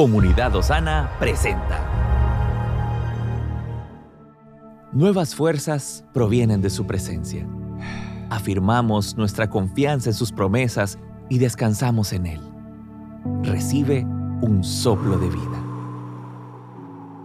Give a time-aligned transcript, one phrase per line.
[0.00, 1.78] Comunidad Osana presenta.
[4.92, 7.46] Nuevas fuerzas provienen de su presencia.
[8.30, 12.40] Afirmamos nuestra confianza en sus promesas y descansamos en Él.
[13.42, 14.06] Recibe
[14.40, 15.69] un soplo de vida.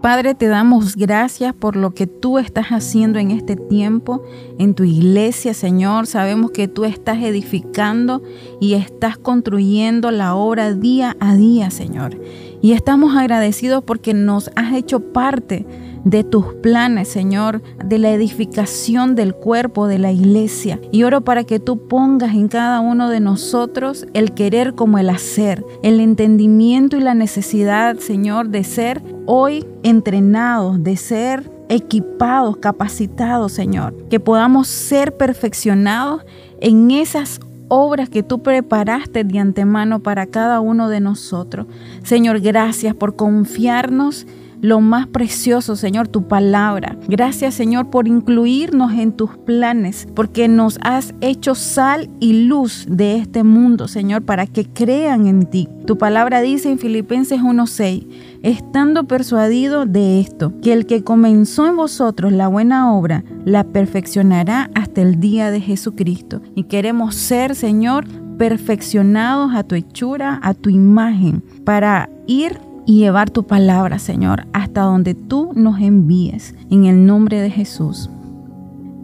[0.00, 4.22] Padre, te damos gracias por lo que tú estás haciendo en este tiempo
[4.58, 6.06] en tu iglesia, Señor.
[6.06, 8.22] Sabemos que tú estás edificando
[8.62, 12.18] y estás construyendo la obra día a día, Señor.
[12.62, 15.66] Y estamos agradecidos porque nos has hecho parte
[16.04, 20.80] de tus planes, Señor, de la edificación del cuerpo de la iglesia.
[20.92, 25.10] Y oro para que tú pongas en cada uno de nosotros el querer como el
[25.10, 33.52] hacer, el entendimiento y la necesidad, Señor, de ser hoy entrenados, de ser equipados, capacitados,
[33.52, 33.94] Señor.
[34.08, 36.24] Que podamos ser perfeccionados
[36.60, 41.66] en esas obras que tú preparaste de antemano para cada uno de nosotros.
[42.02, 44.26] Señor, gracias por confiarnos
[44.60, 46.96] lo más precioso, Señor, tu palabra.
[47.08, 53.16] Gracias, Señor, por incluirnos en tus planes, porque nos has hecho sal y luz de
[53.16, 55.68] este mundo, Señor, para que crean en ti.
[55.86, 58.06] Tu palabra dice en Filipenses 1:6,
[58.42, 64.70] estando persuadido de esto, que el que comenzó en vosotros la buena obra, la perfeccionará
[64.74, 66.42] hasta el día de Jesucristo.
[66.54, 68.06] Y queremos ser, Señor,
[68.38, 72.58] perfeccionados a tu hechura, a tu imagen, para ir
[72.90, 76.56] y llevar tu palabra, Señor, hasta donde tú nos envíes.
[76.70, 78.10] En el nombre de Jesús.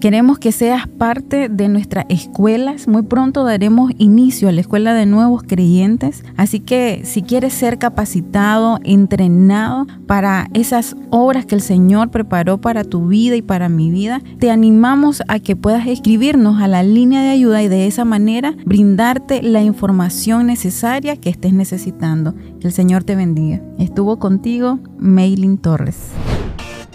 [0.00, 2.86] Queremos que seas parte de nuestras escuelas.
[2.86, 6.22] Muy pronto daremos inicio a la escuela de nuevos creyentes.
[6.36, 12.84] Así que si quieres ser capacitado, entrenado para esas obras que el Señor preparó para
[12.84, 17.22] tu vida y para mi vida, te animamos a que puedas escribirnos a la línea
[17.22, 22.34] de ayuda y de esa manera brindarte la información necesaria que estés necesitando.
[22.60, 23.62] Que el Señor te bendiga.
[23.78, 26.10] Estuvo contigo Maylin Torres.